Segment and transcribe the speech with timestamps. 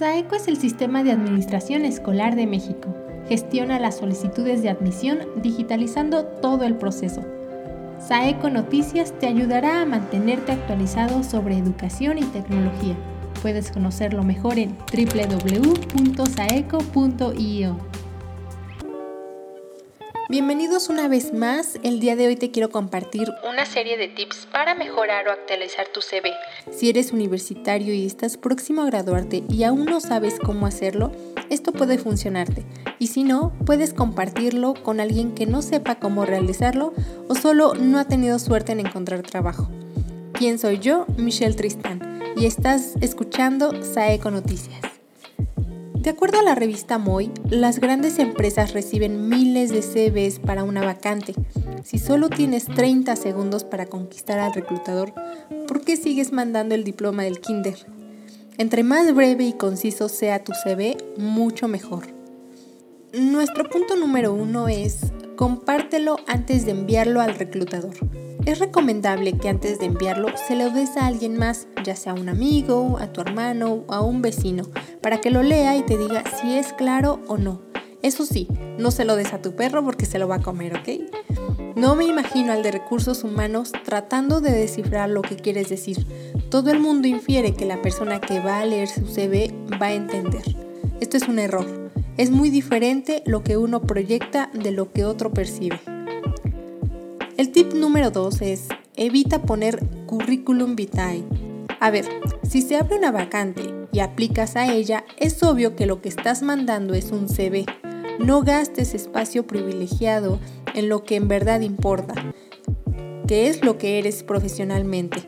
[0.00, 2.88] SAECO es el sistema de administración escolar de México.
[3.28, 7.22] Gestiona las solicitudes de admisión digitalizando todo el proceso.
[7.98, 12.96] SAECO Noticias te ayudará a mantenerte actualizado sobre educación y tecnología.
[13.42, 15.90] Puedes conocerlo mejor en www.saeco.io.
[20.30, 21.80] Bienvenidos una vez más.
[21.82, 25.88] El día de hoy te quiero compartir una serie de tips para mejorar o actualizar
[25.92, 26.30] tu CV.
[26.70, 31.10] Si eres universitario y estás próximo a graduarte y aún no sabes cómo hacerlo,
[31.48, 32.64] esto puede funcionarte.
[33.00, 36.94] Y si no, puedes compartirlo con alguien que no sepa cómo realizarlo
[37.26, 39.68] o solo no ha tenido suerte en encontrar trabajo.
[40.34, 41.06] ¿Quién soy yo?
[41.16, 42.22] Michelle Tristán.
[42.36, 44.89] Y estás escuchando Saeco Noticias.
[46.00, 50.82] De acuerdo a la revista Moy, las grandes empresas reciben miles de CVs para una
[50.82, 51.34] vacante.
[51.84, 55.12] Si solo tienes 30 segundos para conquistar al reclutador,
[55.68, 57.76] ¿por qué sigues mandando el diploma del kinder?
[58.56, 62.06] Entre más breve y conciso sea tu CV, mucho mejor.
[63.12, 67.94] Nuestro punto número uno es compártelo antes de enviarlo al reclutador.
[68.46, 72.14] Es recomendable que antes de enviarlo se lo des a alguien más, ya sea a
[72.14, 74.64] un amigo, a tu hermano o a un vecino,
[75.02, 77.60] para que lo lea y te diga si es claro o no.
[78.02, 80.74] Eso sí, no se lo des a tu perro porque se lo va a comer,
[80.74, 81.76] ¿ok?
[81.76, 86.06] No me imagino al de recursos humanos tratando de descifrar lo que quieres decir.
[86.48, 89.92] Todo el mundo infiere que la persona que va a leer su CV va a
[89.92, 90.42] entender.
[91.00, 91.90] Esto es un error.
[92.16, 95.78] Es muy diferente lo que uno proyecta de lo que otro percibe.
[97.40, 101.24] El tip número 2 es evita poner currículum vitae.
[101.80, 102.04] A ver,
[102.42, 106.42] si se abre una vacante y aplicas a ella, es obvio que lo que estás
[106.42, 107.64] mandando es un CV.
[108.18, 110.38] No gastes espacio privilegiado
[110.74, 112.12] en lo que en verdad importa,
[113.26, 115.22] que es lo que eres profesionalmente.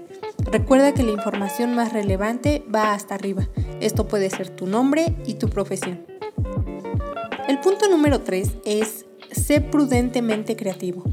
[0.45, 3.49] Recuerda que la información más relevante va hasta arriba.
[3.81, 6.05] Esto puede ser tu nombre y tu profesión.
[7.49, 11.05] El punto número 3 es sé prudentemente creativo.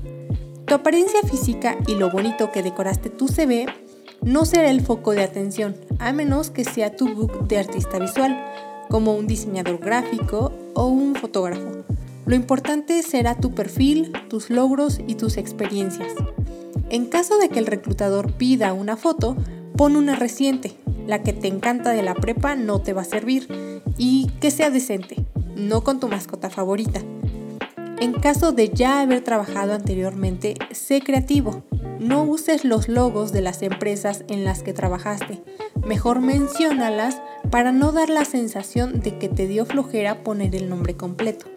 [0.69, 3.65] Tu apariencia física y lo bonito que decoraste tu CV
[4.21, 8.39] no será el foco de atención, a menos que sea tu book de artista visual,
[8.87, 11.83] como un diseñador gráfico o un fotógrafo.
[12.27, 16.13] Lo importante será tu perfil, tus logros y tus experiencias.
[16.91, 19.35] En caso de que el reclutador pida una foto,
[19.75, 20.75] pon una reciente.
[21.07, 23.47] La que te encanta de la prepa no te va a servir.
[23.97, 25.25] Y que sea decente,
[25.55, 27.01] no con tu mascota favorita.
[28.01, 31.63] En caso de ya haber trabajado anteriormente, sé creativo.
[31.99, 35.41] No uses los logos de las empresas en las que trabajaste.
[35.85, 37.21] Mejor menciónalas
[37.51, 41.47] para no dar la sensación de que te dio flojera poner el nombre completo.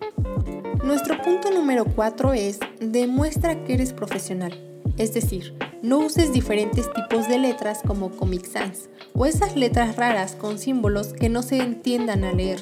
[0.82, 4.52] Nuestro punto número 4 es demuestra que eres profesional.
[4.96, 10.36] Es decir, no uses diferentes tipos de letras como Comic Sans o esas letras raras
[10.36, 12.60] con símbolos que no se entiendan a leer.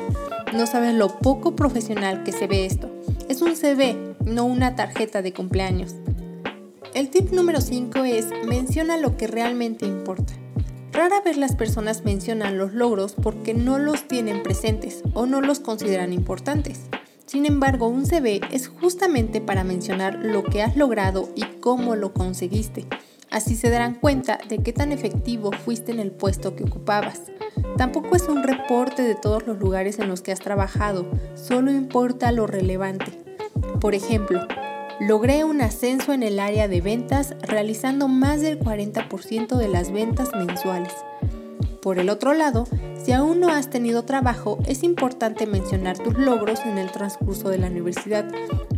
[0.54, 2.90] No sabes lo poco profesional que se ve esto.
[3.28, 5.94] Es un CV, no una tarjeta de cumpleaños.
[6.94, 10.32] El tip número 5 es menciona lo que realmente importa.
[10.92, 15.60] Rara vez las personas mencionan los logros porque no los tienen presentes o no los
[15.60, 16.80] consideran importantes.
[17.30, 22.12] Sin embargo, un CV es justamente para mencionar lo que has logrado y cómo lo
[22.12, 22.86] conseguiste.
[23.30, 27.30] Así se darán cuenta de qué tan efectivo fuiste en el puesto que ocupabas.
[27.76, 32.32] Tampoco es un reporte de todos los lugares en los que has trabajado, solo importa
[32.32, 33.12] lo relevante.
[33.80, 34.48] Por ejemplo,
[34.98, 40.30] logré un ascenso en el área de ventas realizando más del 40% de las ventas
[40.34, 40.94] mensuales.
[41.80, 42.66] Por el otro lado,
[43.04, 47.58] si aún no has tenido trabajo, es importante mencionar tus logros en el transcurso de
[47.58, 48.30] la universidad,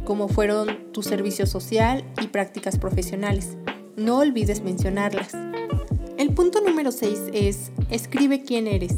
[0.05, 3.57] como fueron tu servicio social y prácticas profesionales.
[3.97, 5.33] No olvides mencionarlas.
[6.19, 8.97] El punto número 6 es escribe quién eres.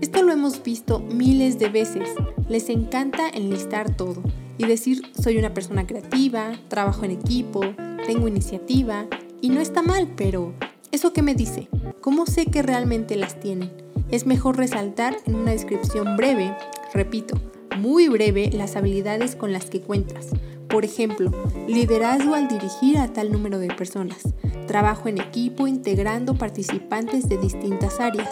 [0.00, 2.08] Esto lo hemos visto miles de veces.
[2.48, 4.22] Les encanta enlistar todo
[4.56, 7.60] y decir soy una persona creativa, trabajo en equipo,
[8.06, 9.06] tengo iniciativa
[9.40, 10.54] y no está mal, pero
[10.92, 11.68] ¿eso qué me dice?
[12.00, 13.89] ¿Cómo sé que realmente las tienen?
[14.10, 16.52] Es mejor resaltar en una descripción breve,
[16.92, 17.36] repito,
[17.78, 20.30] muy breve las habilidades con las que cuentas.
[20.68, 21.30] Por ejemplo,
[21.68, 24.22] liderazgo al dirigir a tal número de personas,
[24.66, 28.30] trabajo en equipo integrando participantes de distintas áreas.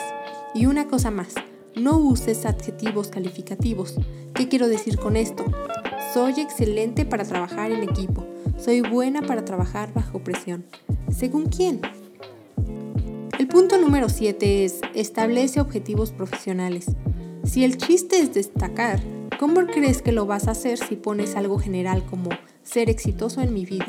[0.52, 1.34] Y una cosa más,
[1.76, 3.94] no uses adjetivos calificativos.
[4.34, 5.44] ¿Qué quiero decir con esto?
[6.12, 8.26] Soy excelente para trabajar en equipo.
[8.58, 10.64] Soy buena para trabajar bajo presión.
[11.16, 11.80] ¿Según quién?
[13.50, 16.86] Punto número 7 es establece objetivos profesionales.
[17.44, 19.00] Si el chiste es destacar,
[19.38, 22.30] ¿cómo crees que lo vas a hacer si pones algo general como
[22.62, 23.88] ser exitoso en mi vida,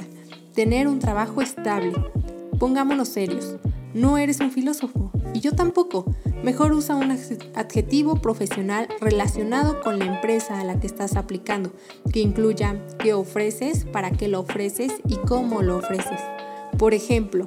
[0.53, 1.93] tener un trabajo estable,
[2.59, 3.55] Pongámonos serios,
[3.93, 6.03] no eres un filósofo, Y yo tampoco.
[6.43, 11.71] Mejor usa un adjetivo profesional relacionado con la empresa a la que estás aplicando,
[12.11, 16.19] que incluya qué ofreces, para qué lo ofreces y cómo lo ofreces.
[16.77, 17.45] Por ejemplo,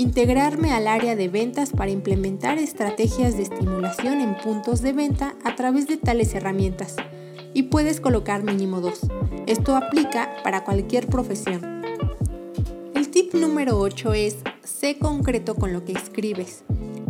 [0.00, 5.56] integrarme al área de ventas para implementar estrategias de estimulación en puntos de venta a
[5.56, 6.96] través de tales herramientas.
[7.52, 9.00] Y puedes colocar mínimo dos.
[9.46, 11.82] Esto aplica para cualquier profesión.
[12.94, 16.64] El tip número 8 es sé concreto con lo que escribes.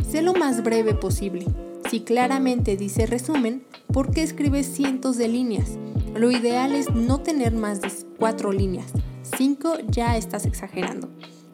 [0.08, 1.46] Sé lo más breve posible.
[1.88, 3.62] Si claramente dice resumen,
[3.92, 5.78] ¿por qué escribes cientos de líneas?
[6.16, 8.90] Lo ideal es no tener más de cuatro líneas.
[9.22, 11.08] Cinco ya estás exagerando.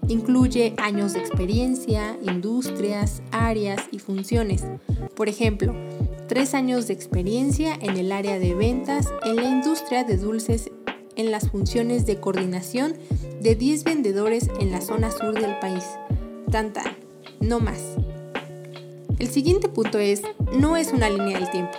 [0.08, 4.64] Incluye años de experiencia, industrias, áreas y funciones.
[5.16, 5.74] Por ejemplo,
[6.28, 10.70] tres años de experiencia en el área de ventas en la industria de dulces
[11.16, 12.94] en las funciones de coordinación
[13.40, 15.84] de 10 vendedores en la zona sur del país.
[16.50, 16.84] Tanta,
[17.40, 17.96] no más.
[19.18, 20.22] El siguiente punto es,
[20.52, 21.76] no es una línea del tiempo.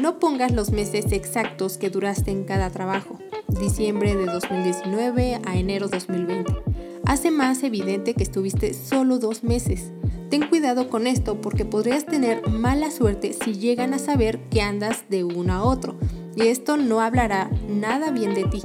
[0.00, 3.18] No pongas los meses exactos que duraste en cada trabajo,
[3.48, 6.65] diciembre de 2019 a enero 2020.
[7.06, 9.92] Hace más evidente que estuviste solo dos meses.
[10.28, 15.04] Ten cuidado con esto porque podrías tener mala suerte si llegan a saber que andas
[15.08, 15.94] de uno a otro,
[16.34, 18.60] y esto no hablará nada bien de ti.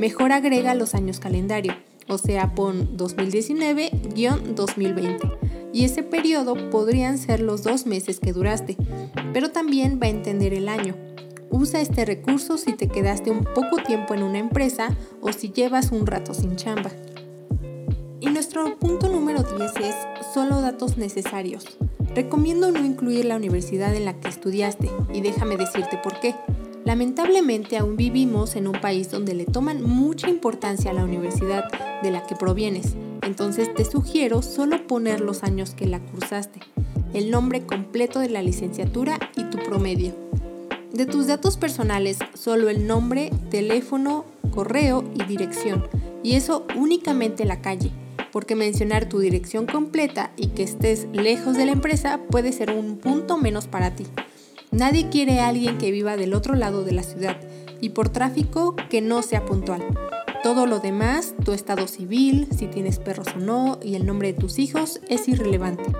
[0.00, 1.74] Mejor agrega los años calendario,
[2.08, 5.38] o sea, pon 2019-2020
[5.72, 8.76] y ese periodo podrían ser los dos meses que duraste,
[9.32, 10.96] pero también va a entender el año.
[11.50, 14.88] Usa este recurso si te quedaste un poco tiempo en una empresa
[15.20, 16.90] o si llevas un rato sin chamba.
[18.36, 19.94] Nuestro punto número 10 es
[20.34, 21.64] solo datos necesarios.
[22.14, 26.34] Recomiendo no incluir la universidad en la que estudiaste y déjame decirte por qué.
[26.84, 31.64] Lamentablemente aún vivimos en un país donde le toman mucha importancia a la universidad
[32.02, 36.60] de la que provienes entonces te sugiero solo poner los años que la cursaste,
[37.12, 40.14] el nombre completo de la licenciatura y tu promedio.
[40.92, 44.24] De tus datos personales, solo el nombre, teléfono,
[44.54, 45.88] correo y dirección,
[46.22, 47.90] y eso únicamente la calle,
[48.36, 52.98] porque mencionar tu dirección completa y que estés lejos de la empresa puede ser un
[52.98, 54.04] punto menos para ti.
[54.70, 57.40] Nadie quiere a alguien que viva del otro lado de la ciudad
[57.80, 59.82] y por tráfico que no sea puntual.
[60.42, 64.38] Todo lo demás, tu estado civil, si tienes perros o no y el nombre de
[64.38, 65.90] tus hijos es irrelevante.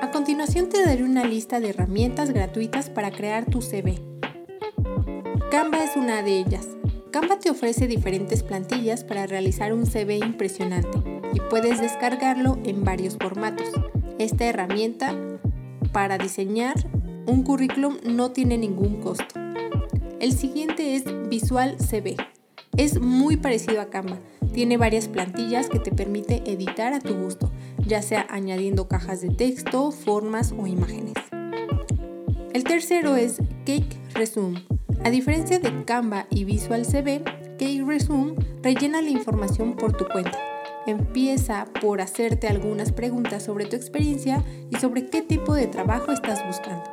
[0.00, 4.00] A continuación te daré una lista de herramientas gratuitas para crear tu CV.
[5.50, 6.66] Canva es una de ellas.
[7.10, 13.16] Canva te ofrece diferentes plantillas para realizar un CV impresionante y puedes descargarlo en varios
[13.20, 13.68] formatos.
[14.18, 15.14] Esta herramienta
[15.92, 16.74] para diseñar
[17.26, 19.34] un currículum no tiene ningún costo.
[20.20, 22.16] El siguiente es Visual CV.
[22.76, 24.18] Es muy parecido a Canva.
[24.52, 27.50] Tiene varias plantillas que te permite editar a tu gusto,
[27.84, 31.14] ya sea añadiendo cajas de texto, formas o imágenes.
[32.52, 34.64] El tercero es Cake Resume.
[35.02, 37.22] A diferencia de Canva y Visual CV,
[37.58, 40.53] Cake Resume rellena la información por tu cuenta.
[40.86, 46.46] Empieza por hacerte algunas preguntas sobre tu experiencia y sobre qué tipo de trabajo estás
[46.46, 46.84] buscando.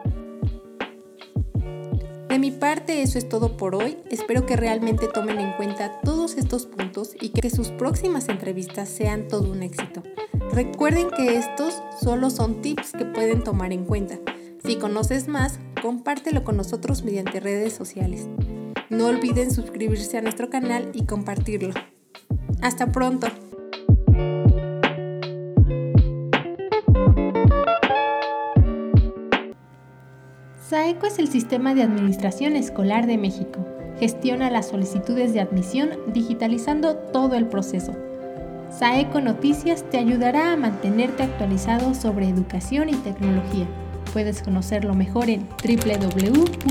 [2.30, 3.98] De mi parte eso es todo por hoy.
[4.10, 9.28] Espero que realmente tomen en cuenta todos estos puntos y que sus próximas entrevistas sean
[9.28, 10.02] todo un éxito.
[10.54, 14.18] Recuerden que estos solo son tips que pueden tomar en cuenta.
[14.64, 18.28] Si conoces más, compártelo con nosotros mediante redes sociales.
[18.90, 21.74] No olviden suscribirse a nuestro canal y compartirlo.
[22.62, 23.28] Hasta pronto.
[30.72, 33.60] SAECO es el sistema de administración escolar de México.
[34.00, 37.94] Gestiona las solicitudes de admisión digitalizando todo el proceso.
[38.70, 43.68] SAECO Noticias te ayudará a mantenerte actualizado sobre educación y tecnología.
[44.14, 46.62] Puedes conocerlo mejor en www.saeco.io.